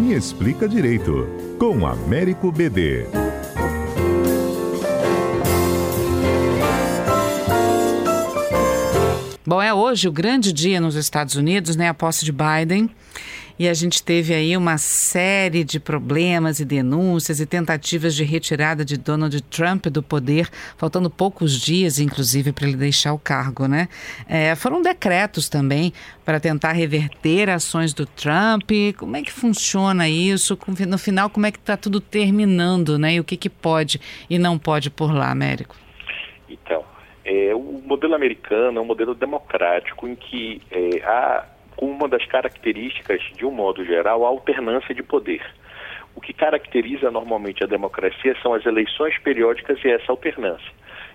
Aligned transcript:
Me 0.00 0.14
Explica 0.14 0.66
Direito, 0.66 1.28
com 1.58 1.86
Américo 1.86 2.50
BD. 2.50 3.04
Bom, 9.44 9.60
é 9.60 9.74
hoje 9.74 10.08
o 10.08 10.12
grande 10.12 10.54
dia 10.54 10.80
nos 10.80 10.94
Estados 10.94 11.34
Unidos, 11.34 11.76
né? 11.76 11.90
A 11.90 11.92
posse 11.92 12.24
de 12.24 12.32
Biden. 12.32 12.88
E 13.60 13.68
a 13.68 13.74
gente 13.74 14.02
teve 14.02 14.32
aí 14.32 14.56
uma 14.56 14.78
série 14.78 15.62
de 15.64 15.78
problemas 15.78 16.60
e 16.60 16.64
denúncias 16.64 17.40
e 17.40 17.46
tentativas 17.46 18.14
de 18.14 18.24
retirada 18.24 18.86
de 18.86 18.96
Donald 18.96 19.38
Trump 19.42 19.84
do 19.88 20.02
poder, 20.02 20.48
faltando 20.78 21.10
poucos 21.10 21.60
dias, 21.60 21.98
inclusive, 21.98 22.52
para 22.52 22.66
ele 22.66 22.78
deixar 22.78 23.12
o 23.12 23.18
cargo, 23.18 23.68
né? 23.68 23.86
É, 24.26 24.54
foram 24.54 24.80
decretos 24.80 25.50
também 25.50 25.92
para 26.24 26.40
tentar 26.40 26.72
reverter 26.72 27.50
ações 27.50 27.92
do 27.92 28.06
Trump. 28.06 28.70
Como 28.96 29.14
é 29.14 29.20
que 29.20 29.30
funciona 29.30 30.08
isso? 30.08 30.58
No 30.88 30.96
final, 30.96 31.28
como 31.28 31.44
é 31.44 31.52
que 31.52 31.58
está 31.58 31.76
tudo 31.76 32.00
terminando, 32.00 32.98
né? 32.98 33.16
E 33.16 33.20
o 33.20 33.24
que, 33.24 33.36
que 33.36 33.50
pode 33.50 34.00
e 34.30 34.38
não 34.38 34.58
pode 34.58 34.88
por 34.88 35.12
lá, 35.12 35.30
Américo? 35.30 35.76
Então, 36.48 36.82
é, 37.26 37.54
o 37.54 37.82
modelo 37.84 38.14
americano 38.14 38.78
é 38.78 38.80
um 38.80 38.86
modelo 38.86 39.14
democrático 39.14 40.08
em 40.08 40.16
que 40.16 40.62
é, 40.70 41.02
há 41.04 41.44
como 41.80 41.94
uma 41.94 42.08
das 42.08 42.26
características, 42.26 43.22
de 43.34 43.46
um 43.46 43.50
modo 43.50 43.82
geral, 43.86 44.26
a 44.26 44.28
alternância 44.28 44.94
de 44.94 45.02
poder. 45.02 45.42
O 46.14 46.20
que 46.20 46.34
caracteriza 46.34 47.10
normalmente 47.10 47.64
a 47.64 47.66
democracia 47.66 48.36
são 48.42 48.52
as 48.52 48.66
eleições 48.66 49.16
periódicas 49.20 49.82
e 49.82 49.88
essa 49.88 50.12
alternância. 50.12 50.70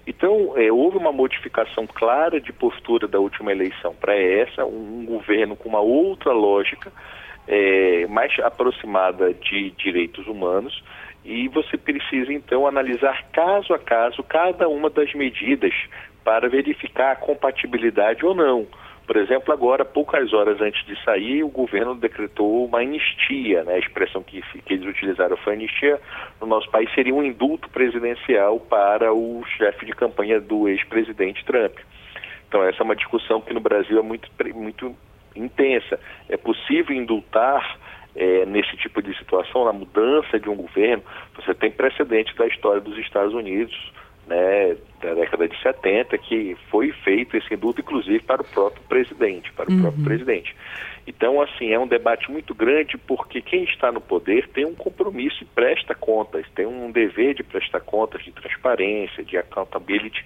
Então, 0.07 0.53
é, 0.57 0.71
houve 0.71 0.97
uma 0.97 1.11
modificação 1.11 1.85
clara 1.85 2.41
de 2.41 2.51
postura 2.51 3.07
da 3.07 3.19
última 3.19 3.51
eleição 3.51 3.93
para 3.93 4.17
essa, 4.17 4.65
um, 4.65 5.01
um, 5.01 5.05
governo 5.05 5.55
com 5.55 5.69
uma 5.69 5.81
outra 5.81 6.31
lógica, 6.31 6.91
é, 7.47 8.07
mais 8.07 8.33
aproximada 8.39 9.35
de 9.35 9.69
direitos 9.69 10.25
humanos, 10.25 10.83
e 11.23 11.47
você 11.47 11.77
precisa 11.77 12.33
então 12.33 12.66
analisar 12.66 13.23
caso 13.31 13.72
a 13.72 13.77
caso 13.77 14.23
cada 14.23 14.67
uma 14.67 14.89
das 14.89 15.13
medidas 15.13 15.75
para 16.23 16.50
verificar 16.50 17.11
a 17.11 17.16
compatibilidade 17.16 18.25
ou 18.25 18.33
não. 18.33 18.66
Por 19.06 19.17
exemplo, 19.17 19.53
agora, 19.53 19.86
poucas 19.86 20.34
horas 20.34 20.59
antes 20.59 20.84
de 20.86 21.02
sair, 21.03 21.44
o 21.44 21.50
governo 21.50 21.94
decretou 21.95 22.66
uma 22.66 22.80
anistia, 22.80 23.64
né? 23.64 23.75
a 23.75 23.80
expressão 23.80 24.23
que, 24.23 24.42
que 24.42 24.73
eles 24.73 24.88
utilizaram 24.88 25.38
foi 25.38 25.53
anistia, 25.53 26.02
no 26.42 26.47
nosso 26.47 26.70
país 26.72 26.92
seria 26.95 27.14
um 27.14 27.23
indulto 27.23 27.70
presidencial 27.70 28.59
para 28.59 29.14
o 29.14 29.44
chefe 29.58 29.86
de 29.86 29.94
campanha 29.94 30.42
do 30.42 30.67
ex-presidente 30.67 31.45
Trump. 31.45 31.78
Então, 32.47 32.64
essa 32.64 32.81
é 32.81 32.84
uma 32.84 32.95
discussão 32.95 33.42
que 33.42 33.53
no 33.53 33.59
Brasil 33.59 34.00
é 34.00 34.02
muito, 34.02 34.30
muito 34.53 34.95
intensa. 35.36 36.00
É 36.28 36.38
possível 36.38 36.95
indultar 36.95 37.78
é, 38.16 38.45
nesse 38.45 38.75
tipo 38.78 39.02
de 39.02 39.16
situação, 39.17 39.66
na 39.66 39.73
mudança 39.73 40.40
de 40.40 40.50
um 40.50 40.56
governo? 40.56 41.03
Você 41.36 41.53
tem 41.53 41.69
precedente 41.69 42.36
da 42.36 42.47
história 42.47 42.81
dos 42.81 42.97
Estados 42.97 43.34
Unidos, 43.34 43.75
né, 44.28 44.76
da 45.02 45.14
década 45.14 45.48
de 45.48 45.62
70, 45.62 46.18
que 46.18 46.58
foi 46.70 46.92
feito 46.92 47.38
esse 47.38 47.54
indulto, 47.54 47.81
inclusive, 47.81 48.20
para 48.20 48.42
o 48.42 48.45
próprio 48.45 48.81
presidente, 48.84 49.52
para 49.54 49.70
o 49.70 49.73
uhum. 49.73 49.81
próprio 49.81 50.04
presidente. 50.04 50.56
Então, 51.08 51.40
assim, 51.40 51.72
é 51.72 51.80
um 51.80 51.88
debate 51.88 52.31
muito 52.31 52.56
grande 52.56 52.98
porque 52.98 53.42
quem 53.42 53.64
está 53.66 53.92
no 53.92 54.02
poder 54.02 54.48
tem 54.50 54.66
um 54.66 54.73
compromisso 54.73 55.44
e 55.44 55.46
presta 55.46 55.94
contas, 55.94 56.46
tem 56.56 56.66
um 56.66 56.92
dever 56.92 57.36
de 57.36 57.44
prestar 57.44 57.81
contas, 57.81 58.23
de 58.23 58.31
transparência, 58.31 59.23
de 59.23 59.38
accountability. 59.38 60.26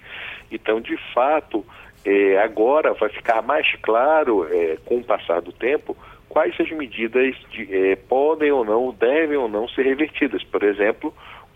Então, 0.50 0.80
de 0.80 0.96
fato, 1.12 1.64
é, 2.04 2.38
agora 2.38 2.94
vai 2.94 3.10
ficar 3.10 3.42
mais 3.42 3.66
claro, 3.82 4.46
é, 4.50 4.78
com 4.86 4.98
o 4.98 5.04
passar 5.04 5.42
do 5.42 5.52
tempo, 5.52 5.94
quais 6.30 6.58
as 6.58 6.70
medidas 6.70 7.36
de, 7.50 7.68
é, 7.74 7.96
podem 7.96 8.50
ou 8.50 8.64
não, 8.64 8.90
devem 8.92 9.36
ou 9.36 9.48
não 9.48 9.68
ser 9.68 9.82
revertidas. 9.82 10.42
Por 10.44 10.62
exemplo, 10.62 11.12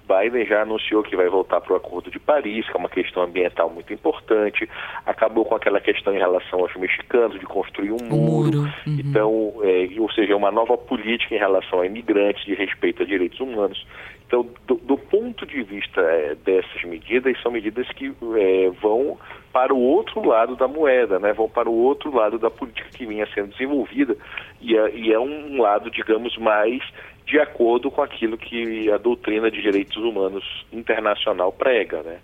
Biden 0.07 0.47
já 0.47 0.63
anunciou 0.63 1.03
que 1.03 1.17
vai 1.17 1.29
voltar 1.29 1.61
para 1.61 1.73
o 1.73 1.77
Acordo 1.77 2.11
de 2.11 2.19
Paris, 2.19 2.67
que 2.67 2.77
é 2.77 2.79
uma 2.79 2.89
questão 2.89 3.23
ambiental 3.23 3.71
muito 3.71 3.93
importante. 3.93 4.69
Acabou 5.07 5.45
com 5.45 5.55
aquela 5.55 5.81
questão 5.81 6.15
em 6.15 6.19
relação 6.19 6.61
aos 6.61 6.75
mexicanos 6.77 7.39
de 7.39 7.47
construir 7.47 7.93
um 7.93 7.99
muro. 8.05 8.59
muro. 8.59 8.59
Uhum. 8.87 8.99
Então, 9.01 9.55
é, 9.63 10.01
ou 10.01 10.11
seja, 10.13 10.37
uma 10.37 10.51
nova 10.51 10.77
política 10.77 11.35
em 11.35 11.39
relação 11.39 11.81
a 11.81 11.87
imigrantes 11.87 12.45
de 12.45 12.55
respeito 12.55 13.03
a 13.03 13.07
direitos 13.07 13.41
humanos. 13.41 13.87
Então, 14.27 14.49
do, 14.67 14.77
do 14.77 14.97
ponto 14.97 15.47
de 15.47 15.63
vista 15.63 16.01
é, 16.01 16.35
dessas 16.35 16.83
medidas, 16.85 17.41
são 17.43 17.53
medidas 17.53 17.87
que 17.91 18.13
é, 18.37 18.71
vão 18.81 19.19
para 19.53 19.73
o 19.73 19.79
outro 19.79 20.27
lado 20.27 20.57
da 20.57 20.67
moeda, 20.67 21.19
né? 21.21 21.33
vão 21.33 21.49
para 21.49 21.69
o 21.71 21.75
outro 21.75 22.13
lado 22.13 22.39
da 22.39 22.51
política 22.51 22.89
que 22.91 23.07
vinha 23.07 23.27
sendo 23.33 23.51
desenvolvida 23.51 24.17
e 24.61 24.77
é, 24.77 24.91
e 24.97 25.13
é 25.13 25.21
um 25.21 25.61
lado, 25.61 25.91
digamos, 25.91 26.37
mais 26.39 26.83
de 27.27 27.39
acordo 27.39 27.91
com 27.91 28.03
aquilo 28.03 28.37
que 28.37 28.91
a 28.91 28.99
doutrina 28.99 29.51
de 29.51 29.63
direitos 29.63 29.97
humanos 29.97 30.45
internacional 30.73 31.51
prega, 31.53 32.03
né? 32.03 32.19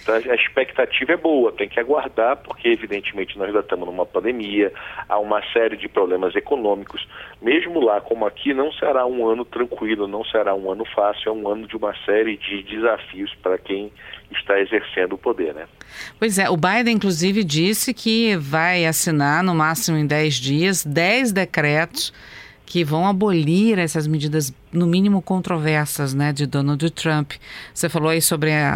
Então 0.00 0.14
a 0.14 0.34
expectativa 0.34 1.12
é 1.12 1.16
boa, 1.16 1.50
tem 1.50 1.66
que 1.66 1.80
aguardar, 1.80 2.36
porque 2.36 2.68
evidentemente 2.68 3.38
nós 3.38 3.50
já 3.52 3.60
estamos 3.60 3.86
numa 3.86 4.04
pandemia, 4.04 4.70
há 5.08 5.18
uma 5.18 5.42
série 5.50 5.78
de 5.78 5.88
problemas 5.88 6.36
econômicos. 6.36 7.08
Mesmo 7.40 7.80
lá 7.80 8.02
como 8.02 8.26
aqui, 8.26 8.52
não 8.52 8.70
será 8.72 9.06
um 9.06 9.26
ano 9.26 9.46
tranquilo, 9.46 10.06
não 10.06 10.22
será 10.24 10.54
um 10.54 10.70
ano 10.70 10.84
fácil, 10.84 11.30
é 11.30 11.32
um 11.32 11.48
ano 11.48 11.66
de 11.66 11.74
uma 11.74 11.94
série 12.04 12.36
de 12.36 12.62
desafios 12.64 13.34
para 13.42 13.56
quem 13.56 13.90
está 14.30 14.60
exercendo 14.60 15.14
o 15.14 15.18
poder, 15.18 15.54
né? 15.54 15.66
Pois 16.18 16.38
é, 16.38 16.50
o 16.50 16.56
Biden 16.56 16.96
inclusive 16.96 17.42
disse 17.42 17.94
que 17.94 18.36
vai 18.36 18.84
assinar 18.84 19.42
no 19.42 19.54
máximo 19.54 19.96
em 19.96 20.06
10 20.06 20.34
dias 20.34 20.84
10 20.84 21.32
decretos 21.32 22.12
que 22.66 22.82
vão 22.82 23.06
abolir 23.06 23.78
essas 23.78 24.06
medidas, 24.06 24.52
no 24.72 24.86
mínimo 24.86 25.20
controversas, 25.20 26.14
né, 26.14 26.32
de 26.32 26.46
Donald 26.46 26.90
Trump. 26.90 27.32
Você 27.72 27.88
falou 27.88 28.08
aí 28.08 28.20
sobre 28.20 28.52
a, 28.52 28.74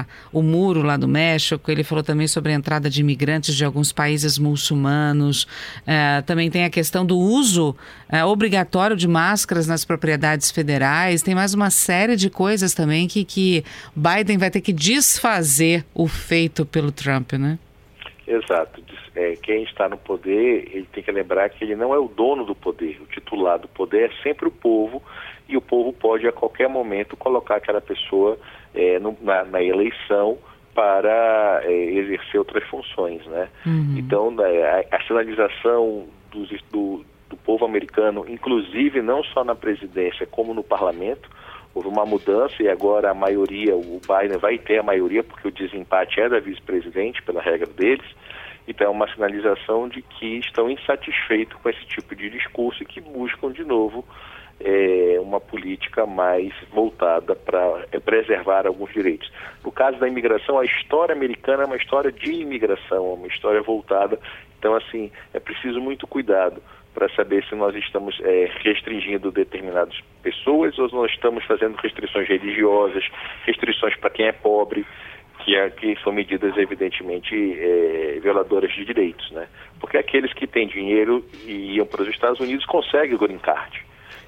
a, 0.00 0.06
o 0.32 0.42
muro 0.42 0.82
lá 0.82 0.96
do 0.96 1.08
México, 1.08 1.70
ele 1.70 1.82
falou 1.82 2.04
também 2.04 2.26
sobre 2.26 2.52
a 2.52 2.54
entrada 2.54 2.90
de 2.90 3.00
imigrantes 3.00 3.54
de 3.54 3.64
alguns 3.64 3.92
países 3.92 4.38
muçulmanos. 4.38 5.46
É, 5.86 6.22
também 6.22 6.50
tem 6.50 6.64
a 6.64 6.70
questão 6.70 7.04
do 7.04 7.18
uso 7.18 7.74
é, 8.08 8.24
obrigatório 8.24 8.96
de 8.96 9.08
máscaras 9.08 9.66
nas 9.66 9.84
propriedades 9.84 10.50
federais. 10.50 11.22
Tem 11.22 11.34
mais 11.34 11.54
uma 11.54 11.70
série 11.70 12.16
de 12.16 12.28
coisas 12.28 12.74
também 12.74 13.08
que, 13.08 13.24
que 13.24 13.64
Biden 13.96 14.38
vai 14.38 14.50
ter 14.50 14.60
que 14.60 14.72
desfazer 14.72 15.84
o 15.94 16.06
feito 16.06 16.64
pelo 16.66 16.92
Trump, 16.92 17.32
né? 17.32 17.58
Exato. 18.30 18.80
É, 19.16 19.34
quem 19.42 19.64
está 19.64 19.88
no 19.88 19.98
poder, 19.98 20.70
ele 20.72 20.86
tem 20.92 21.02
que 21.02 21.10
lembrar 21.10 21.48
que 21.50 21.64
ele 21.64 21.74
não 21.74 21.92
é 21.92 21.98
o 21.98 22.06
dono 22.06 22.44
do 22.44 22.54
poder. 22.54 23.00
O 23.02 23.06
titular 23.06 23.58
do 23.58 23.66
poder 23.66 24.10
é 24.10 24.22
sempre 24.22 24.46
o 24.46 24.52
povo 24.52 25.02
e 25.48 25.56
o 25.56 25.60
povo 25.60 25.92
pode 25.92 26.28
a 26.28 26.32
qualquer 26.32 26.68
momento 26.68 27.16
colocar 27.16 27.56
aquela 27.56 27.80
pessoa 27.80 28.38
é, 28.72 29.00
no, 29.00 29.16
na, 29.20 29.42
na, 29.44 29.60
eleição 29.60 30.38
para 30.72 31.60
é, 31.64 31.72
exercer 31.72 32.38
outras 32.38 32.62
funções, 32.68 33.26
né? 33.26 33.48
Uhum. 33.66 33.96
Então, 33.98 34.30
né, 34.30 34.62
a, 34.62 34.96
a 34.96 35.02
sinalização 35.02 36.06
dos, 36.30 36.48
do, 36.70 37.04
do 37.28 37.36
povo 37.36 37.64
americano, 37.64 38.24
inclusive 38.28 39.02
não 39.02 39.24
só 39.24 39.42
na 39.42 39.56
presidência 39.56 40.24
como 40.24 40.54
no 40.54 40.62
parlamento, 40.62 41.28
houve 41.74 41.88
uma 41.88 42.04
mudança 42.04 42.62
e 42.62 42.68
agora 42.68 43.10
a 43.10 43.14
maioria, 43.14 43.76
o 43.76 44.00
Biden 44.00 44.38
vai 44.38 44.58
ter 44.58 44.78
a 44.78 44.82
maioria, 44.82 45.22
porque 45.22 45.48
o 45.48 45.52
desempate 45.52 46.20
é 46.20 46.28
da 46.28 46.40
vice-presidente, 46.40 47.22
pela 47.22 47.40
regra 47.40 47.66
deles. 47.66 48.06
Então 48.66 48.86
é 48.86 48.90
uma 48.90 49.10
sinalização 49.12 49.88
de 49.88 50.02
que 50.02 50.38
estão 50.38 50.70
insatisfeitos 50.70 51.56
com 51.60 51.68
esse 51.68 51.84
tipo 51.86 52.14
de 52.14 52.30
discurso 52.30 52.82
e 52.82 52.86
que 52.86 53.00
buscam 53.00 53.50
de 53.52 53.64
novo 53.64 54.04
é, 54.60 55.18
uma 55.20 55.40
política 55.40 56.04
mais 56.04 56.52
voltada 56.70 57.34
para 57.34 57.86
é, 57.90 57.98
preservar 57.98 58.66
alguns 58.66 58.92
direitos. 58.92 59.30
No 59.64 59.72
caso 59.72 59.98
da 59.98 60.06
imigração, 60.06 60.58
a 60.58 60.64
história 60.64 61.14
americana 61.14 61.62
é 61.62 61.66
uma 61.66 61.76
história 61.76 62.12
de 62.12 62.30
imigração, 62.30 63.10
é 63.10 63.14
uma 63.14 63.26
história 63.26 63.62
voltada. 63.62 64.18
Então, 64.58 64.74
assim, 64.74 65.10
é 65.32 65.40
preciso 65.40 65.80
muito 65.80 66.06
cuidado 66.06 66.62
para 66.94 67.08
saber 67.10 67.44
se 67.44 67.54
nós 67.54 67.74
estamos 67.74 68.18
é, 68.20 68.50
restringindo 68.62 69.30
determinadas 69.30 69.98
pessoas 70.22 70.78
ou 70.78 70.88
nós 70.90 71.10
estamos 71.12 71.44
fazendo 71.44 71.76
restrições 71.76 72.28
religiosas, 72.28 73.04
restrições 73.46 73.96
para 73.96 74.10
quem 74.10 74.26
é 74.26 74.32
pobre, 74.32 74.84
que, 75.44 75.56
é, 75.56 75.70
que 75.70 75.96
são 76.02 76.12
medidas 76.12 76.56
evidentemente 76.56 77.34
é, 77.34 78.18
violadoras 78.20 78.72
de 78.72 78.84
direitos, 78.84 79.30
né? 79.30 79.48
Porque 79.78 79.96
aqueles 79.96 80.32
que 80.32 80.46
têm 80.46 80.66
dinheiro 80.66 81.24
e 81.46 81.76
iam 81.76 81.86
para 81.86 82.02
os 82.02 82.08
Estados 82.08 82.40
Unidos 82.40 82.66
conseguem 82.66 83.14
o 83.14 83.18
green 83.18 83.38
card. 83.38 83.84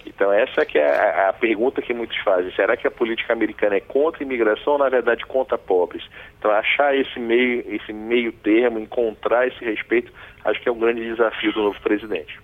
Então 0.07 0.33
essa 0.33 0.65
que 0.65 0.79
é 0.79 0.89
a, 0.89 1.29
a, 1.29 1.33
pergunta 1.33 1.81
que 1.83 1.95
muitos 1.95 2.17
fazem. 2.19 2.53
Será 2.53 2.77
que 2.77 2.87
a 2.87 2.91
política 2.91 3.33
americana 3.33 3.77
é 3.77 3.81
contra 3.81 4.23
a 4.23 4.27
imigração 4.27 4.75
ou 4.75 4.79
na 4.79 4.89
verdade 4.89 5.25
contra 5.27 5.57
pobres? 5.57 6.03
Então 6.39 6.51
achar 6.51 6.97
esse 6.97 7.19
meio, 7.21 7.65
esse 7.69 7.93
meio 7.93 8.33
termo, 8.33 8.79
encontrar 8.79 9.47
esse 9.47 9.65
respeito, 9.65 10.13
acho 10.45 10.61
que 10.61 10.69
é 10.69 10.73
um 10.73 10.79
grande 10.79 11.05
desafio 11.05 11.53
do 11.53 11.63
novo 11.63 11.81
presidente. 11.81 12.39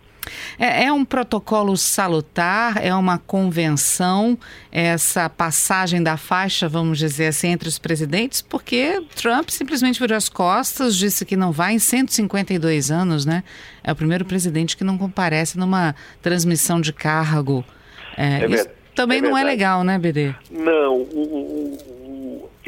É, 0.58 0.84
é, 0.84 0.92
um 0.92 1.04
protocolo 1.04 1.76
salutar, 1.76 2.78
é 2.84 2.94
uma 2.94 3.18
convenção, 3.18 4.38
essa 4.70 5.28
passagem 5.28 6.02
da 6.02 6.16
faixa, 6.16 6.68
vamos 6.68 6.98
dizer 6.98 7.26
assim, 7.26 7.48
entre 7.48 7.68
os 7.68 7.78
presidentes, 7.78 8.40
porque 8.40 9.02
Trump 9.16 9.48
simplesmente 9.50 9.98
virou 9.98 10.16
as 10.16 10.28
costas, 10.28 10.96
disse 10.96 11.24
que 11.24 11.36
não 11.36 11.50
vai 11.50 11.74
em 11.74 11.78
152 11.78 12.90
anos, 12.90 13.24
né? 13.26 13.42
É 13.82 13.90
o 13.90 13.96
primeiro 13.96 14.24
presidente 14.24 14.76
que 14.76 14.84
não 14.84 14.98
comparece 14.98 15.58
numa 15.58 15.94
transmissão 16.22 16.80
de 16.80 16.92
cargo 16.92 17.64
É, 18.16 18.44
é 18.44 18.46
isso 18.50 18.78
também 18.98 19.18
é 19.18 19.22
não 19.22 19.38
é 19.38 19.44
legal, 19.44 19.84
né, 19.84 19.96
BD? 19.96 20.34
Não, 20.50 20.96
o, 20.96 21.22
o, 21.22 21.97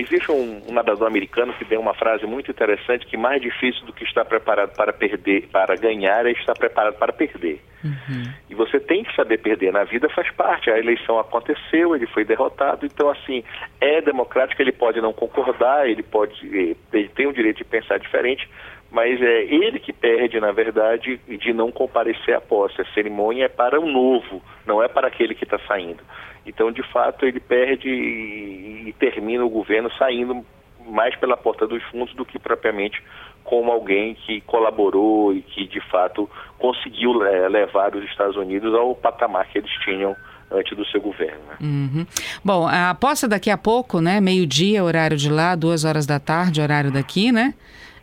existe 0.00 0.31
um, 0.31 0.62
um, 0.69 0.73
nadador 0.73 1.06
americano 1.06 1.52
que 1.55 1.64
tem 1.64 1.79
uma 1.79 1.94
frase 1.94 2.26
muito 2.26 2.50
interessante 2.50 3.06
que 3.06 3.17
mais 3.17 3.41
difícil 3.41 3.85
do 3.87 3.93
que 3.93 4.05
estar 4.05 4.25
preparado 4.25 4.75
para 4.75 4.93
perder, 4.93 5.49
para 5.49 5.76
ganhar, 5.76 6.26
é 6.26 6.32
estar 6.32 6.55
preparado 6.55 6.94
para 6.94 7.12
perder. 7.12 7.61
Uhum. 7.82 8.32
E 8.49 8.55
você 8.55 8.79
tem 8.79 9.05
que 9.05 9.14
saber 9.14 9.38
perder. 9.38 9.73
Na 9.73 9.85
vida 9.85 10.08
faz 10.11 10.31
parte. 10.32 10.70
A 10.70 10.79
eleição 10.79 11.19
aconteceu, 11.19 11.94
ele 11.94 12.06
foi 12.06 12.25
derrotado. 12.25 12.85
Então, 12.85 13.08
assim, 13.08 13.43
é 13.81 14.00
democrático. 14.00 14.61
Ele 14.61 14.73
pode 14.73 15.00
não 15.00 15.12
concordar, 15.12 15.88
ele 15.88 16.03
pode, 16.03 16.35
eh, 16.46 16.76
ele 16.93 17.08
tem 17.08 17.26
o 17.26 17.32
direito 17.32 17.58
de 17.58 17.64
pensar 17.64 17.99
diferente, 17.99 18.49
mas 18.91 19.20
é 19.23 19.44
ele 19.44 19.79
que 19.79 19.93
perde, 19.93 20.38
na 20.41 20.53
verdade, 20.53 21.19
de 21.26 21.53
não 21.53 21.70
comparecer 21.70 22.35
à 22.35 22.41
posse. 22.41 22.81
A 22.81 22.93
cerimônia 22.93 23.44
é 23.44 23.49
para 23.49 23.81
o 23.81 23.87
novo, 23.87 24.43
não 24.67 24.82
é 24.82 24.88
para 24.88 25.08
aquele 25.08 25.35
que 25.35 25.44
está 25.44 25.58
saindo. 25.61 26.03
Então, 26.46 26.72
de 26.72 26.82
fato, 26.90 27.26
ele 27.26 27.40
perde 27.40 27.88
e, 27.88 28.94
termina 28.98 29.44
o 29.44 29.50
governo 29.50 29.90
saindo 29.98 30.44
mais 30.87 31.14
pela 31.16 31.37
porta 31.37 31.66
dos 31.66 31.82
fundos 31.84 32.14
do 32.14 32.25
que 32.25 32.38
propriamente 32.38 33.02
como 33.44 33.70
alguém 33.70 34.14
que 34.14 34.40
colaborou 34.42 35.34
e 35.34 35.42
que, 35.42 35.66
de 35.66 35.81
fato, 35.88 36.28
conseguiu 36.58 37.25
é, 37.25 37.48
levar 37.48 37.94
os 37.94 38.04
Estados 38.04 38.37
Unidos 38.37 38.75
ao 38.75 38.94
patamar 38.94 39.46
que 39.48 39.58
eles 39.58 39.70
tinham 39.84 40.16
antes 40.50 40.76
do 40.76 40.84
seu 40.87 41.00
governo. 41.00 41.38
Né? 41.48 41.56
Uhum. 41.60 42.06
Bom, 42.44 42.66
a 42.66 42.94
posse 42.94 43.28
daqui 43.28 43.50
a 43.50 43.58
pouco, 43.58 44.00
né? 44.00 44.20
Meio-dia, 44.20 44.82
horário 44.82 45.16
de 45.16 45.31
lá, 45.31 45.54
duas 45.54 45.84
horas 45.84 46.06
da 46.06 46.19
tarde, 46.19 46.60
horário 46.60 46.90
daqui, 46.90 47.31
né? 47.31 47.54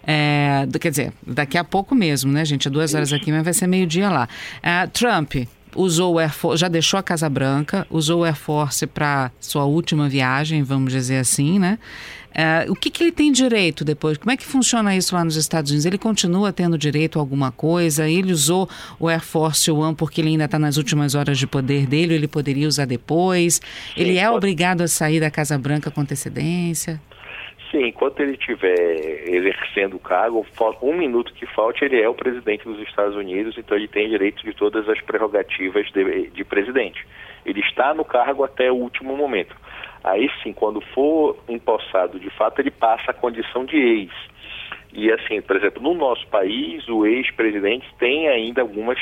É, 0.06 0.66
quer 0.80 0.90
dizer, 0.90 1.14
daqui 1.26 1.58
a 1.58 1.64
pouco 1.66 1.94
mesmo, 1.94 2.32
né, 2.32 2.46
gente? 2.46 2.70
É 2.70 2.72
duas 2.72 2.94
horas 2.96 3.12
aqui, 3.12 3.30
mas 3.32 3.44
vai 3.44 3.54
ser 3.54 3.68
meio-dia 3.68 4.10
lá. 4.10 4.30
Uh, 4.60 4.90
Trump 4.92 5.34
usou 5.76 6.16
o 6.16 6.20
Air 6.20 6.34
Force, 6.34 6.60
já 6.62 6.68
deixou 6.68 7.00
a 7.00 7.04
Casa 7.04 7.30
Branca, 7.30 7.86
usou 7.90 8.22
o 8.22 8.24
Air 8.24 8.36
Force 8.36 8.86
para 8.88 9.32
sua 9.40 9.66
última 9.66 10.10
viagem, 10.10 10.64
vamos 10.64 10.92
dizer 10.92 11.18
assim, 11.18 11.60
né? 11.60 11.78
Uh, 12.38 12.72
o 12.72 12.76
que, 12.76 12.92
que 12.92 13.04
ele 13.04 13.12
tem 13.12 13.32
direito 13.32 13.84
depois? 13.84 14.16
Como 14.16 14.30
é 14.30 14.38
que 14.38 14.46
funciona 14.46 14.96
isso 14.96 15.16
lá 15.16 15.26
nos 15.26 15.36
Estados 15.36 15.72
Unidos? 15.72 15.88
Ele 15.88 15.98
continua 15.98 16.54
tendo 16.54 16.78
direito 16.78 17.18
a 17.18 17.22
alguma 17.22 17.52
coisa? 17.52 18.08
Ele 18.08 18.32
usou 18.32 18.70
o 19.00 19.08
Air 19.08 19.22
Force 19.22 19.72
One 19.72 19.96
porque 19.96 20.22
ele 20.22 20.30
ainda 20.30 20.46
está 20.46 20.60
nas 20.60 20.78
últimas 20.78 21.16
horas 21.16 21.40
de 21.40 21.48
poder 21.48 21.88
dele, 21.88 22.14
ele 22.14 22.28
poderia 22.28 22.68
usar 22.68 22.86
depois? 22.86 23.60
Ele 23.96 24.18
é 24.18 24.30
obrigado 24.30 24.82
a 24.82 24.88
sair 24.88 25.20
da 25.20 25.32
Casa 25.32 25.58
Branca 25.58 25.90
com 25.90 26.02
antecedência? 26.02 27.02
Sim, 27.72 27.88
enquanto 27.88 28.22
ele 28.22 28.34
estiver 28.34 29.28
exercendo 29.28 29.96
o 29.96 30.00
cargo, 30.00 30.46
um 30.82 30.94
minuto 30.94 31.34
que 31.34 31.46
falte, 31.48 31.84
ele 31.84 32.02
é 32.02 32.08
o 32.08 32.16
presidente 32.16 32.64
dos 32.64 32.80
Estados 32.80 33.16
Unidos, 33.16 33.58
então 33.58 33.76
ele 33.76 33.90
tem 33.90 34.08
direito 34.10 34.42
de 34.44 34.54
todas 34.54 34.88
as 34.88 35.02
prerrogativas 35.02 35.86
de, 35.92 36.30
de 36.30 36.44
presidente. 36.46 37.06
Ele 37.46 37.60
está 37.60 37.94
no 37.94 38.06
cargo 38.06 38.44
até 38.44 38.72
o 38.72 38.76
último 38.76 39.18
momento. 39.18 39.56
Aí 40.04 40.30
sim, 40.42 40.54
quando 40.54 40.80
for 40.80 41.38
empossado, 41.50 42.18
de 42.20 42.30
fato, 42.30 42.60
ele 42.60 42.72
passa 42.72 43.12
a 43.12 43.14
condição 43.14 43.66
de 43.66 43.76
ex. 43.76 44.12
E 44.94 45.12
assim, 45.12 45.42
por 45.42 45.58
exemplo, 45.58 45.84
no 45.84 45.94
nosso 45.94 46.26
país, 46.28 46.88
o 46.88 47.06
ex-presidente 47.06 47.86
tem 48.00 48.30
ainda 48.30 48.62
algumas 48.62 48.98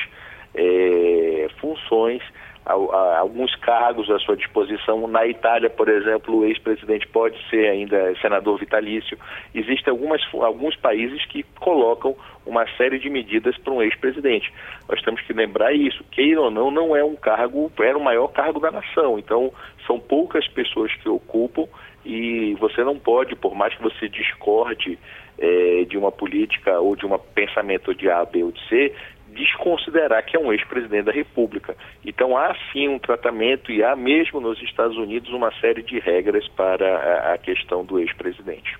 é, 0.55 1.47
funções 1.59 2.23
alguns 2.65 3.55
cargos 3.57 4.09
à 4.09 4.17
sua 4.19 4.35
disposição. 4.35 5.07
Na 5.07 5.25
Itália, 5.27 5.69
por 5.69 5.87
exemplo, 5.87 6.37
o 6.37 6.45
ex-presidente 6.45 7.07
pode 7.07 7.37
ser 7.49 7.67
ainda 7.67 8.15
senador 8.19 8.57
vitalício. 8.57 9.17
Existem 9.53 9.91
algumas, 9.91 10.21
alguns 10.33 10.75
países 10.75 11.23
que 11.25 11.43
colocam 11.59 12.15
uma 12.45 12.65
série 12.75 12.97
de 12.97 13.09
medidas 13.09 13.57
para 13.59 13.73
um 13.73 13.81
ex-presidente. 13.81 14.51
Nós 14.89 15.01
temos 15.03 15.21
que 15.21 15.33
lembrar 15.33 15.73
isso, 15.73 16.03
queira 16.11 16.41
ou 16.41 16.51
não, 16.51 16.71
não 16.71 16.95
é 16.95 17.03
um 17.03 17.15
cargo, 17.15 17.71
era 17.79 17.97
o 17.97 18.03
maior 18.03 18.27
cargo 18.29 18.59
da 18.59 18.71
nação. 18.71 19.19
Então, 19.19 19.51
são 19.85 19.99
poucas 19.99 20.47
pessoas 20.47 20.93
que 20.95 21.07
ocupam 21.07 21.67
e 22.03 22.55
você 22.59 22.83
não 22.83 22.97
pode, 22.97 23.35
por 23.35 23.55
mais 23.55 23.73
que 23.75 23.81
você 23.81 24.07
discorde 24.07 24.97
é, 25.37 25.85
de 25.85 25.97
uma 25.97 26.11
política 26.11 26.79
ou 26.79 26.95
de 26.95 27.05
um 27.05 27.17
pensamento 27.33 27.93
de 27.93 28.09
A, 28.09 28.23
B 28.25 28.43
ou 28.43 28.51
de 28.51 28.69
C, 28.69 28.93
desconsiderar 29.35 30.25
que 30.25 30.35
é 30.35 30.39
um 30.39 30.51
ex-presidente 30.51 31.05
da 31.05 31.11
República. 31.11 31.75
Então 32.05 32.37
há 32.37 32.55
sim 32.71 32.87
um 32.87 32.97
tratamento 32.97 33.71
e 33.71 33.83
há 33.83 33.95
mesmo 33.95 34.39
nos 34.39 34.61
Estados 34.61 34.97
Unidos 34.97 35.31
uma 35.31 35.51
série 35.59 35.83
de 35.83 35.99
regras 35.99 36.47
para 36.49 37.33
a, 37.33 37.37
questão 37.37 37.83
do 37.83 37.99
ex-presidente. 37.99 38.77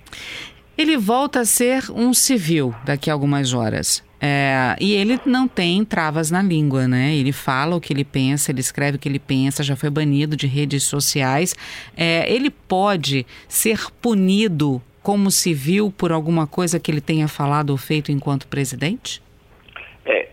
Ele 0.77 0.97
volta 0.97 1.41
a 1.41 1.45
ser 1.45 1.83
um 1.91 2.13
civil 2.13 2.73
daqui 2.85 3.09
a 3.09 3.13
algumas 3.13 3.53
horas. 3.53 4.03
É, 4.19 4.75
e 4.79 4.93
ele 4.93 5.19
não 5.25 5.47
tem 5.47 5.85
travas 5.85 6.31
na 6.31 6.41
língua, 6.41 6.87
né? 6.87 7.15
Ele 7.15 7.31
fala 7.31 7.75
o 7.75 7.81
que 7.81 7.93
ele 7.93 8.03
pensa, 8.03 8.51
ele 8.51 8.59
escreve 8.61 8.97
o 8.97 8.99
que 8.99 9.07
ele 9.07 9.19
pensa, 9.19 9.61
já 9.61 9.75
foi 9.75 9.89
banido 9.89 10.35
de 10.35 10.47
redes 10.47 10.83
sociais. 10.83 11.55
É, 11.95 12.31
ele 12.33 12.49
pode 12.49 13.25
ser 13.47 13.91
punido 14.01 14.81
como 15.03 15.29
civil 15.29 15.93
por 15.95 16.11
alguma 16.11 16.47
coisa 16.47 16.79
que 16.79 16.89
ele 16.89 17.01
tenha 17.01 17.27
falado 17.27 17.69
ou 17.69 17.77
feito 17.77 18.11
enquanto 18.11 18.47
presidente? 18.47 19.21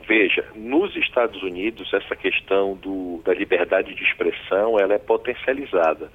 Veja, 0.06 0.44
nos 0.54 0.94
Estados 0.96 1.42
Unidos 1.42 1.92
essa 1.92 2.16
questão 2.16 2.74
do, 2.74 3.20
da 3.24 3.32
liberdade 3.32 3.94
de 3.94 4.02
expressão 4.02 4.78
ela 4.78 4.94
é 4.94 4.98
potencializada. 4.98 6.10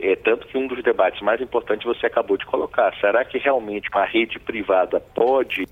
É, 0.00 0.14
tanto 0.16 0.46
que 0.46 0.56
um 0.56 0.66
dos 0.66 0.82
debates 0.82 1.20
mais 1.22 1.40
importantes 1.40 1.84
você 1.84 2.06
acabou 2.06 2.36
de 2.36 2.46
colocar. 2.46 2.94
Será 3.00 3.24
que 3.24 3.38
realmente 3.38 3.88
uma 3.92 4.04
rede 4.04 4.38
privada 4.38 5.00
pode 5.00 5.66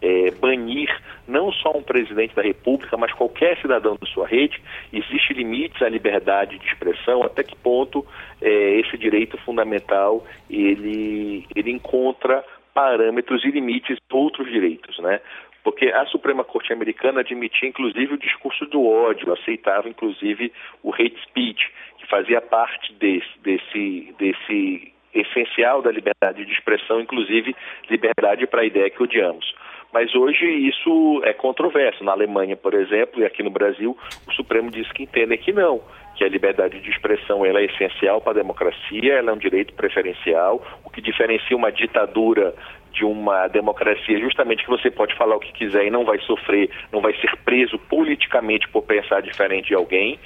é, 0.00 0.30
banir 0.32 0.88
não 1.26 1.52
só 1.52 1.76
um 1.76 1.82
presidente 1.82 2.34
da 2.34 2.42
República, 2.42 2.96
mas 2.96 3.12
qualquer 3.12 3.56
cidadão 3.60 3.96
da 4.00 4.06
sua 4.06 4.26
rede? 4.26 4.60
Existem 4.92 5.36
limites 5.36 5.80
à 5.82 5.88
liberdade 5.88 6.58
de 6.58 6.66
expressão? 6.66 7.22
Até 7.22 7.42
que 7.42 7.56
ponto 7.56 8.04
é, 8.40 8.80
esse 8.80 8.96
direito 8.96 9.36
fundamental 9.38 10.24
ele, 10.50 11.46
ele 11.54 11.70
encontra 11.70 12.44
parâmetros 12.74 13.44
e 13.44 13.50
limites 13.50 13.98
outros 14.12 14.48
direitos, 14.48 14.98
né? 15.00 15.20
Porque 15.68 15.88
a 15.88 16.06
Suprema 16.06 16.44
Corte 16.44 16.72
Americana 16.72 17.20
admitia 17.20 17.68
inclusive 17.68 18.14
o 18.14 18.18
discurso 18.18 18.64
do 18.64 18.86
ódio, 18.86 19.30
aceitava 19.34 19.86
inclusive 19.86 20.50
o 20.82 20.94
hate 20.94 21.20
speech, 21.24 21.70
que 21.98 22.06
fazia 22.06 22.40
parte 22.40 22.90
desse, 22.94 23.38
desse, 23.42 24.14
desse 24.18 24.94
essencial 25.12 25.82
da 25.82 25.92
liberdade 25.92 26.46
de 26.46 26.52
expressão, 26.52 27.02
inclusive 27.02 27.54
liberdade 27.90 28.46
para 28.46 28.62
a 28.62 28.64
ideia 28.64 28.88
que 28.88 29.02
odiamos. 29.02 29.54
Mas 29.92 30.14
hoje 30.14 30.46
isso 30.46 31.20
é 31.24 31.34
controverso. 31.34 32.02
Na 32.02 32.12
Alemanha, 32.12 32.56
por 32.56 32.72
exemplo, 32.72 33.20
e 33.20 33.26
aqui 33.26 33.42
no 33.42 33.50
Brasil, 33.50 33.94
o 34.26 34.32
Supremo 34.32 34.70
diz 34.70 34.90
que 34.92 35.02
entende 35.02 35.36
que 35.36 35.52
não, 35.52 35.82
que 36.16 36.24
a 36.24 36.28
liberdade 36.30 36.80
de 36.80 36.90
expressão 36.90 37.44
ela 37.44 37.60
é 37.60 37.66
essencial 37.66 38.22
para 38.22 38.32
a 38.32 38.42
democracia, 38.42 39.14
ela 39.14 39.32
é 39.32 39.34
um 39.34 39.38
direito 39.38 39.74
preferencial. 39.74 40.62
O 40.82 40.88
que 40.88 41.02
diferencia 41.02 41.54
uma 41.54 41.70
ditadura 41.70 42.54
de 42.98 43.04
uma 43.04 43.46
democracia 43.46 44.18
justamente 44.18 44.64
que 44.64 44.70
você 44.70 44.90
pode 44.90 45.14
falar 45.14 45.36
o 45.36 45.40
que 45.40 45.52
quiser 45.52 45.86
e 45.86 45.90
não 45.90 46.04
vai 46.04 46.18
sofrer, 46.18 46.68
não 46.92 47.00
vai 47.00 47.14
ser 47.20 47.30
preso 47.44 47.78
politicamente 47.78 48.68
por 48.68 48.82
pensar 48.82 49.22
diferente 49.22 49.68
de 49.68 49.74
alguém, 49.74 50.18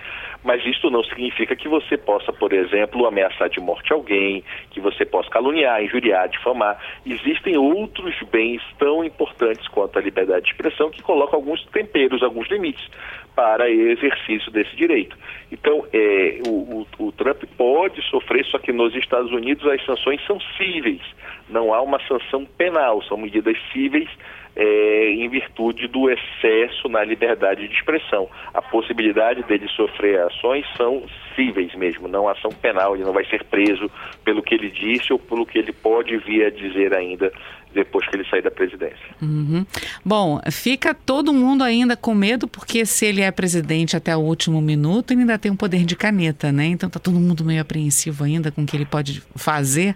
mas 0.44 0.64
isso 0.66 0.90
não 0.90 1.04
significa 1.04 1.54
que 1.54 1.68
você 1.68 1.96
possa, 1.96 2.32
por 2.32 2.52
exemplo, 2.52 3.06
ameaçar 3.06 3.48
de 3.48 3.60
morte 3.60 3.92
alguém, 3.92 4.42
que 4.70 4.80
você 4.80 5.04
possa 5.04 5.30
caluniar, 5.30 5.82
injuriar, 5.82 6.28
difamar. 6.28 6.78
Existem 7.06 7.56
outros 7.56 8.14
bens 8.30 8.62
tão 8.78 9.04
importantes 9.04 9.66
quanto 9.68 9.98
a 9.98 10.02
liberdade 10.02 10.46
de 10.46 10.50
expressão 10.50 10.90
que 10.90 11.02
colocam 11.02 11.38
alguns 11.38 11.64
temperos, 11.66 12.22
alguns 12.22 12.48
limites 12.48 12.88
para 13.34 13.70
exercício 13.70 14.50
desse 14.50 14.74
direito. 14.76 15.16
Então, 15.50 15.86
é, 15.92 16.40
o, 16.46 16.86
o, 16.98 17.06
o 17.06 17.12
Trump 17.12 17.42
pode 17.56 18.02
sofrer, 18.10 18.44
só 18.46 18.58
que 18.58 18.72
nos 18.72 18.94
Estados 18.94 19.32
Unidos 19.32 19.66
as 19.66 19.84
sanções 19.84 20.24
são 20.26 20.38
cíveis, 20.56 21.00
não 21.48 21.72
há 21.72 21.80
uma 21.80 22.00
sanção 22.06 22.44
penal, 22.44 23.02
são 23.02 23.16
medidas 23.16 23.56
cíveis 23.72 24.08
é, 24.54 25.10
em 25.10 25.28
virtude 25.28 25.88
do 25.88 26.10
excesso 26.10 26.88
na 26.88 27.02
liberdade 27.04 27.66
de 27.66 27.74
expressão. 27.74 28.28
A 28.52 28.60
possibilidade 28.60 29.42
dele 29.44 29.66
sofrer 29.68 30.20
ações 30.20 30.66
são 30.76 31.02
cíveis 31.34 31.74
mesmo, 31.74 32.08
não 32.08 32.28
ação 32.28 32.50
penal. 32.50 32.94
Ele 32.94 33.04
não 33.04 33.12
vai 33.12 33.24
ser 33.26 33.44
preso 33.44 33.90
pelo 34.24 34.42
que 34.42 34.54
ele 34.54 34.70
disse 34.70 35.12
ou 35.12 35.18
pelo 35.18 35.46
que 35.46 35.58
ele 35.58 35.72
pode 35.72 36.16
vir 36.18 36.46
a 36.46 36.50
dizer 36.50 36.94
ainda 36.94 37.32
depois 37.72 38.06
que 38.06 38.16
ele 38.16 38.28
sair 38.28 38.42
da 38.42 38.50
presidência. 38.50 39.16
Uhum. 39.20 39.64
Bom, 40.04 40.38
fica 40.50 40.94
todo 40.94 41.32
mundo 41.32 41.64
ainda 41.64 41.96
com 41.96 42.14
medo, 42.14 42.46
porque 42.46 42.84
se 42.84 43.06
ele 43.06 43.22
é 43.22 43.30
presidente 43.30 43.96
até 43.96 44.14
o 44.14 44.20
último 44.20 44.60
minuto, 44.60 45.12
ele 45.12 45.20
ainda 45.20 45.38
tem 45.38 45.50
um 45.50 45.56
poder 45.56 45.84
de 45.86 45.96
caneta, 45.96 46.52
né? 46.52 46.66
Então 46.66 46.90
tá 46.90 47.00
todo 47.00 47.18
mundo 47.18 47.42
meio 47.42 47.62
apreensivo 47.62 48.24
ainda 48.24 48.50
com 48.50 48.62
o 48.62 48.66
que 48.66 48.76
ele 48.76 48.84
pode 48.84 49.22
fazer. 49.34 49.94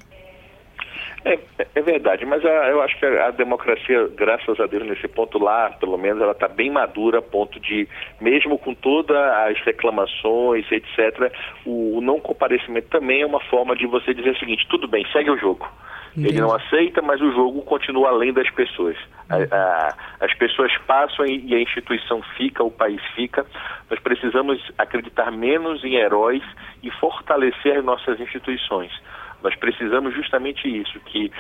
É, 1.27 1.41
é 1.75 1.83
verdade, 1.83 2.25
mas 2.25 2.45
a, 2.45 2.69
eu 2.69 2.81
acho 2.81 2.97
que 3.01 3.05
a, 3.05 3.27
a, 3.27 3.31
democracia, 3.33 4.09
graças 4.15 4.61
a 4.61 4.67
Deus, 4.67 4.87
nesse 4.87 5.09
ponto 5.09 5.39
lá, 5.39 5.71
pelo 5.71 5.99
menos, 5.99 6.23
ela 6.23 6.31
está 6.31 6.47
bem 6.47 6.71
madura 6.71 7.19
a 7.19 7.23
ponto 7.23 7.59
de, 7.59 7.89
mesmo 8.21 8.57
com 8.57 8.73
todas 8.73 9.17
as 9.17 9.61
reclamações, 9.65 10.65
etc., 10.71 11.33
o, 11.65 11.99
o 11.99 12.01
não 12.01 12.21
comparecimento 12.21 12.89
também 12.91 13.23
é 13.23 13.27
uma 13.27 13.41
forma 13.41 13.75
de 13.75 13.89
você 13.89 14.15
dizer 14.15 14.31
o 14.31 14.39
seguinte: 14.39 14.69
tudo 14.69 14.87
bem, 14.87 15.05
segue 15.13 15.29
o 15.29 15.37
jogo. 15.37 15.69
Entendi. 16.13 16.29
Ele 16.29 16.41
não 16.41 16.55
aceita, 16.55 17.03
mas 17.03 17.21
o 17.21 17.33
jogo 17.33 17.61
continua 17.63 18.09
além 18.09 18.33
das 18.33 18.49
pessoas. 18.51 18.97
A, 19.29 19.37
a, 19.37 19.95
as 20.21 20.33
pessoas 20.35 20.73
passam 20.87 21.27
e 21.27 21.55
a 21.55 21.61
instituição 21.61 22.23
fica, 22.37 22.63
o 22.63 22.71
país 22.71 23.03
fica. 23.17 23.45
Nós 23.91 23.99
precisamos 23.99 24.63
acreditar 24.79 25.31
menos 25.33 25.85
em 25.85 25.97
heróis 25.97 26.43
e 26.85 26.91
fortalecer 26.93 27.83
nossas 27.83 28.19
instituições. 28.21 28.93
Nós 29.43 29.55
precisamos 29.57 30.15
justamente 30.15 30.69
isso, 30.69 30.99
que 31.01 31.31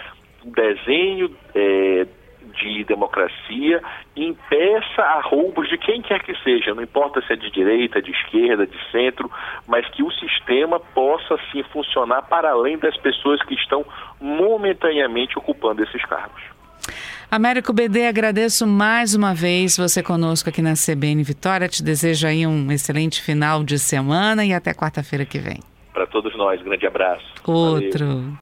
o 0.45 0.51
desenho 0.51 1.35
é, 1.55 2.07
de 2.55 2.85
democracia 2.85 3.83
impeça 4.17 5.03
a 5.03 5.21
roubos 5.21 5.69
de 5.69 5.77
quem 5.79 6.01
quer 6.03 6.23
que 6.23 6.35
seja, 6.43 6.75
não 6.75 6.83
importa 6.83 7.21
se 7.23 7.33
é 7.33 7.37
de 7.37 7.51
direita, 7.51 8.01
de 8.01 8.11
esquerda, 8.11 8.67
de 8.67 8.79
centro, 8.91 9.31
mas 9.67 9.87
que 9.91 10.03
o 10.03 10.11
sistema 10.13 10.79
possa 10.79 11.37
sim 11.51 11.63
funcionar 11.65 12.23
para 12.23 12.51
além 12.51 12.79
das 12.79 12.97
pessoas 12.97 13.43
que 13.43 13.55
estão 13.55 13.85
momentaneamente 14.21 15.39
ocupando 15.39 15.83
esses 15.83 16.05
cargos. 16.05 16.43
Américo 17.29 17.73
BD, 17.73 18.07
agradeço 18.07 18.67
mais 18.67 19.15
uma 19.15 19.35
vez 19.35 19.77
você 19.77 20.01
conosco 20.01 20.49
aqui 20.49 20.63
na 20.63 20.75
CBN 20.75 21.25
Vitória. 21.25 21.69
Te 21.69 21.83
desejo 21.83 22.27
aí 22.27 22.47
um 22.47 22.71
excelente 22.71 23.21
final 23.21 23.65
de 23.65 23.79
semana 23.81 24.45
e 24.45 24.53
até 24.53 24.73
quarta-feira 24.73 25.25
que 25.25 25.39
vem. 25.39 25.59
Para 25.97 26.07
todos 26.07 26.37
nós, 26.37 26.61
grande 26.61 26.87
abraço. 26.87 27.25
Outro. 27.47 28.07
Valeu. 28.07 28.37